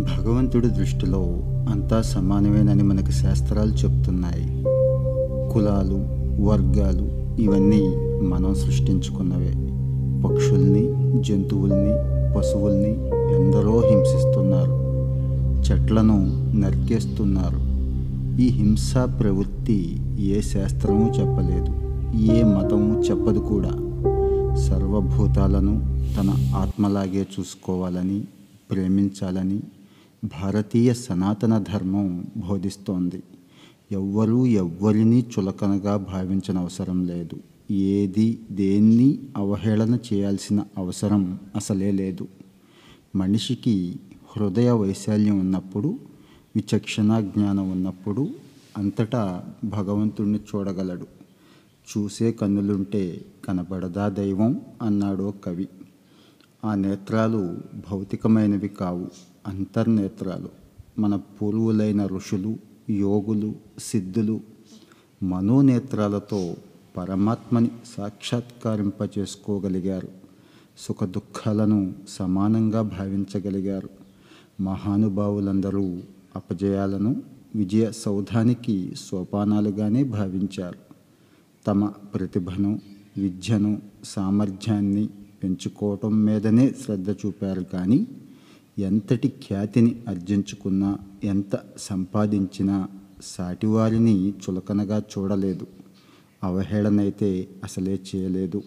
భగవంతుడి 0.00 0.68
దృష్టిలో 0.68 1.26
అంతా 1.68 2.02
సమానమేనని 2.02 2.82
మనకు 2.82 3.10
శాస్త్రాలు 3.10 3.72
చెప్తున్నాయి. 3.72 4.64
కులాలు 5.52 6.16
వర్గాలు 6.42 7.36
ఇవన్నీ 7.40 7.82
మనం 8.28 8.54
సృష్టించుకున్నవే. 8.54 9.52
పక్షుల్ని 10.26 10.82
జంతువుల్ని 11.22 11.92
పశువుల్ని 12.38 12.90
ఎందరో 13.36 13.80
హింసిస్తున్నారు. 13.80 14.86
చెట్లను 15.62 16.16
నరికేస్తున్నారు. 16.56 17.66
ఈ 18.40 18.46
హింసా 18.46 19.04
ప్రవృత్తి 19.04 20.00
ఏ 20.18 20.40
శాస్త్రము 20.40 21.12
చెప్పలేదు. 21.20 21.86
ఏ 22.32 22.42
మతము 22.42 23.02
చెప్పదు 23.02 23.38
కూడా. 23.38 23.70
సర్వభూతాలను 24.56 25.82
తన 26.16 26.54
ఆత్మలాగే 26.56 27.26
చూసుకోవాలని 27.40 28.20
ప్రేమించాలని 28.70 29.60
భారతీయ 30.26 30.94
సనాతన 30.94 31.58
ధర్మం 31.58 32.26
బోధిస్తోంది. 32.36 33.22
ఎవ్వరూ 33.92 34.46
ఎవ్వరినీ 34.46 35.26
చులకనగా 35.38 35.96
భావించిన 35.96 36.58
అవసరం 36.58 37.06
లేదు. 37.06 37.72
ఏది 37.72 38.38
దేన్ని 38.50 39.18
అవహేళన 39.36 39.98
చేయాల్సిన 40.12 40.64
అవసరం 40.78 41.40
అసలే 41.56 41.90
లేదు. 41.90 42.28
మనిషికి 43.16 43.96
హృదయ 44.36 44.70
వైశాల్యం 44.70 45.40
ఉన్నప్పుడు 45.40 45.98
విచక్షణ 46.56 47.20
జ్ఞానం 47.20 47.70
ఉన్నప్పుడు 47.70 48.28
అంతటా 48.78 49.44
భగవంతుణ్ణి 49.64 50.38
చూడగలడు. 50.38 51.06
చూసే 51.96 52.32
కన్నులుంటే 52.32 53.24
కనబడదా 53.44 54.08
దైవం? 54.08 54.60
అన్నాడో 54.82 55.34
కవి. 55.44 55.68
ఆ 56.64 56.74
నేత్రాలు 56.74 57.56
భౌతికమైనవి 57.90 58.68
కావు. 58.68 59.08
అంతర్నేత్రాలు. 59.46 60.66
మన 61.00 61.16
పూర్వులైన 61.16 62.06
ఋషులు 62.06 62.56
యోగులు 62.90 63.54
సిద్ధులు 63.78 64.40
మనోనేత్రాలతో 65.22 66.56
పరమాత్మని 66.96 67.70
సాక్షాత్కారింపచేసుకోగలిగారు. 67.96 70.08
సుఖ 70.78 71.04
దుఃఖాలను 71.04 71.94
సమానంగా 72.08 72.82
భావించగలిగారు. 72.82 73.88
మహానుభావులందరూ 74.60 75.98
అపజయాలను 76.36 77.22
విజయ 77.54 77.92
సౌధానికి 77.92 78.94
సోపానాలుగానే 79.00 80.04
భావించారు. 80.04 80.78
తమ 81.66 81.86
ప్రతిభను 81.86 82.80
విద్యను 83.18 83.82
సామర్థ్యాన్ని 84.04 85.08
పెంచుకోవటం 85.42 86.24
మీదనే 86.24 86.74
శ్రద్ధ 86.84 87.10
చూపారు 87.10 87.62
కానీ 87.62 88.06
ఎంతటి 88.78 89.28
ఖ్యాతిని 89.28 90.02
ఆర్జించుకున్నా 90.08 90.98
ఎంత 91.24 91.60
సంపాదించినా 91.78 92.88
సాటివారిని 93.22 94.28
చులకనగా 94.28 94.98
చూడలేదు. 94.98 95.66
అవహేళనైతే 96.44 97.48
అసలే 97.64 98.00
చేయలేదు. 98.16 98.62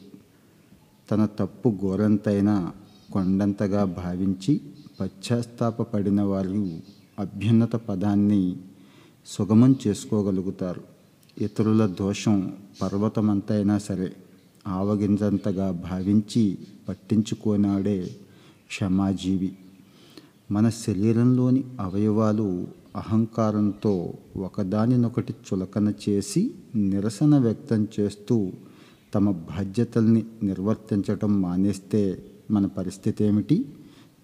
తన 1.11 1.25
తప్పు 1.39 1.77
ఘోరంతైనా 1.81 2.73
కొండంతగా 3.13 3.83
భావించి 3.83 4.61
పశ్చాత్తాపడిన 4.99 6.21
వారు 6.21 6.69
అభ్యున్నత 7.19 7.75
పదాన్ని 7.75 8.57
సుగమం 9.25 9.75
చేసుకోగలుగుతారు. 9.87 10.83
ఇతరుల 11.37 11.85
దోషం 11.85 12.53
పర్వతమంతైనా 12.81 13.77
సరే 13.77 14.13
ఆవగింజంతగా 14.67 15.71
భావించి 15.71 16.57
పట్టించుకోనాడే 16.89 18.15
క్షమాజీవి. 18.67 19.55
మన 20.51 20.69
శరీరంలోని 20.69 21.63
అవయవాలు 21.79 22.67
అహంకారంతో 22.95 24.13
ఒకదానినొకటి 24.37 25.33
చులకన 25.33 25.93
చేసి 26.09 26.51
నిరసన 26.75 27.37
వ్యక్తం 27.37 27.87
చేస్తూ 27.99 28.51
తమ 29.15 29.31
బాధ్యతల్ని 29.31 30.25
నిర్వర్తించటం 30.43 31.41
మానేస్తే 31.41 32.23
మన 32.51 32.65
పరిస్థితి 32.65 33.23
ఏమిటి? 33.23 33.65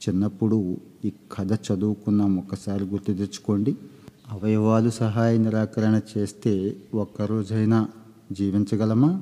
చిన్నప్పుడు 0.09 0.77
ఈ 1.05 1.11
కథ 1.31 1.53
చదువుకున్నాం 1.53 2.37
ఒకసారి 2.37 2.85
గుర్తు 2.85 3.13
తెచ్చుకోండి. 3.13 3.75
అవయవాలు 4.31 4.89
సహాయ 4.89 5.37
నిరాకరణ 5.37 5.99
చేస్తే 6.17 6.77
ఒక్కరోజైనా 6.93 7.87
జీవించగలమా? 8.31 9.21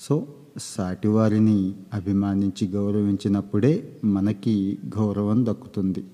సో 0.00 0.26
సాటివారిని 0.58 1.74
అభిమానించి 1.92 2.68
గౌరవించినప్పుడే 2.68 4.00
మనకి 4.04 4.78
గౌరవం 4.98 5.46
దక్కుతుంది. 5.46 6.04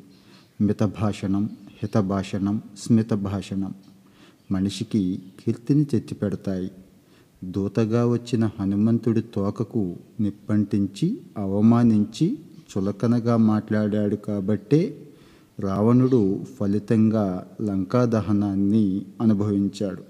మిత 0.60 0.82
భాషణం 0.82 1.50
హిత 1.82 1.98
స్మిత 2.78 3.14
భాషణం 3.14 3.74
మనిషికి 4.52 5.22
కీర్తిని 5.40 5.84
తెచ్చిపెడతాయి. 5.84 6.70
దూతగా 7.44 8.06
వచ్చిన 8.06 8.50
హనుమంతుడి 8.60 9.20
తోకకు 9.20 9.96
నిప్పంటించి 10.20 11.18
అవమానించి 11.38 12.38
చులకనగా 12.78 13.36
మాట్లాడాడు 13.36 14.16
కాబట్టే 14.16 15.08
రావణుడు 15.60 16.44
ఫలితంగా 16.60 17.46
లంకా 17.62 18.04
దహనాన్ని 18.04 19.06
అనుభవించాడు. 19.20 20.02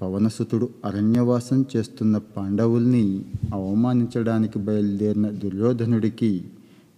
పవనసుతుడు 0.00 0.68
అరణ్యవాసం 0.84 1.66
చేస్తున్న 1.76 2.18
పాండవుల్ని 2.18 3.24
అవమానించడానికి 3.54 4.58
బయలుదేరిన 4.58 5.28
దుర్యోధనుడికి 5.28 6.44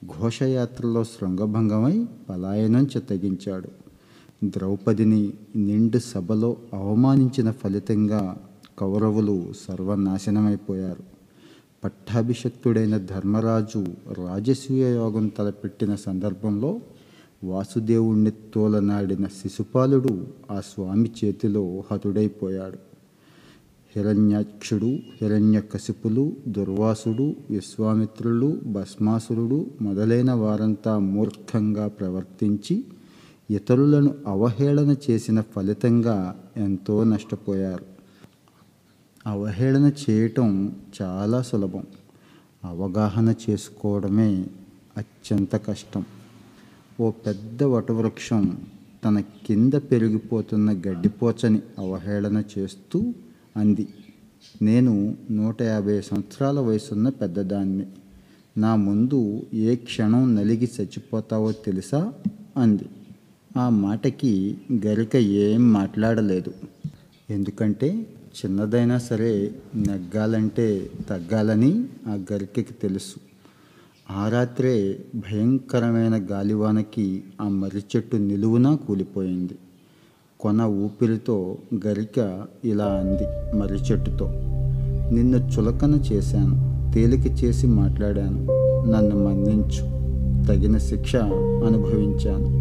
ఘోషయాత్రలో 0.07 1.05
శృంగభంగమై 1.05 2.07
పలాయనం 2.29 2.85
చెత్తగించాడు. 2.85 3.69
ద్రౌపదిని 4.45 5.33
నిండు 5.57 5.99
సభలో 5.99 6.57
అవమానించిన 6.75 7.51
ఫలితంగా 7.51 8.39
కౌరవులు 8.79 9.53
సర్వనాశనమైపోయారు. 9.69 11.03
పట్టాభిషక్తుడైన 11.85 12.99
ధర్మరాజు 12.99 13.85
రాజసూయ 14.13 14.95
యోగం 14.95 15.29
తలపెట్టిన 15.29 15.95
సందర్భంలో 15.95 16.81
వాసుదేవుణ్ణి 17.45 18.31
తోలనాడిన 18.55 19.27
శిశుపాలుడు 19.27 20.27
ఆ 20.51 20.61
స్వామి 20.61 21.11
చేతిలో 21.25 21.83
హతుడైపోయాడు. 21.91 22.90
హిరణ్యాక్షుడు 23.97 24.99
హిరణ్యకశిపులు 25.23 26.37
దుర్వాసుడు 26.49 27.37
విశ్వామిత్రులు 27.51 28.61
భస్మాసురుడు 28.67 29.71
మొదలైన 29.83 30.33
వారంతా 30.33 30.99
మూర్ఖంగా 30.99 31.89
ప్రవర్తించి 31.89 32.85
ఇతరులను 33.51 34.15
అవహేళన 34.27 34.97
చేసిన 35.11 35.41
ఫలితంగా 35.41 36.45
ఎంతో 36.57 37.05
నష్టపోయారు. 37.05 37.85
అవహేళన 39.27 39.93
చేయటం 40.11 40.77
చాలా 41.03 41.43
సులభం. 41.43 41.85
అవగాహన 42.65 43.35
చేసుకోవడమే 43.51 44.47
అత్యంత 44.97 45.57
కష్టం. 45.57 46.05
ఓ 47.01 47.11
పెద్ద 47.11 47.63
వటవృక్షం 47.63 48.57
తన 49.05 49.21
కింద 49.21 49.73
పెరిగిపోతున్న 49.73 50.73
గడ్డిపోచని 50.73 51.63
అవహేళన 51.79 52.43
చేస్తూ 52.59 53.15
అంది. 53.57 53.89
నేను 54.63 55.17
నూట 55.31 55.63
యాభై 55.63 56.01
సంవత్సరాల 56.01 56.61
వయసున్న 56.61 57.09
పెద్దదాన్ని. 57.09 57.87
నా 58.59 58.77
ముందు 58.77 59.47
ఏ 59.55 59.75
క్షణం 59.75 60.35
నలిగి 60.35 60.71
చచ్చిపోతావో 60.81 61.53
తెలుసా? 61.53 62.13
అంది. 62.57 62.85
ఆ 63.57 63.69
మాటకి 63.69 64.59
గరిక 64.87 65.17
ఏం 65.17 65.73
మాట్లాడలేదు. 65.73 66.53
ఎందుకంటే 67.31 68.07
చిన్నదైనా 68.31 68.99
సరే 68.99 69.55
నగ్గాలంటే 69.77 70.91
తగ్గాలని 71.09 71.85
ఆ 72.07 72.25
గరికకి 72.33 72.75
తెలుసు. 72.75 73.17
ఆ 74.11 74.29
రాత్రే 74.29 75.05
భయంకరమైన 75.15 76.27
గాలివానకి 76.31 77.23
ఆ 77.41 77.49
మర్రి 77.49 77.83
చెట్టు 77.97 78.17
నిలువునా 78.17 78.75
కూలిపోయింది. 78.75 79.55
కొన 80.41 80.63
ఊపిరితో 80.63 81.57
గరిక 81.87 82.43
ఇలా 82.65 82.85
అంది 82.85 83.57
మర్రి 83.57 83.79
చెట్టుతో. 83.79 84.27
నిన్ను 85.13 85.37
చులకన 85.37 85.95
చేశాను 86.13 86.71
తేలిక 86.95 87.45
చేసి 87.45 87.67
మాట్లాడాను 87.67 88.47
నన్ను 88.91 89.25
మన్నించు 89.25 90.01
తగిన 90.47 90.79
శిక్ష 90.79 91.17
అనుభవించాను. 91.17 92.61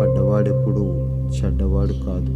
పడ్డవాడెప్పుడు 0.00 1.08
చెడ్డవాడు 1.30 1.92
కాదు. 1.92 2.30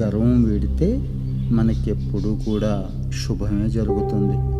గర్వం 0.00 0.44
వీడితే 0.44 1.08
మనకెప్పుడూ 1.50 2.36
కూడా 2.46 2.86
శుభమే 3.10 3.68
జరుగుతుంది. 3.68 4.57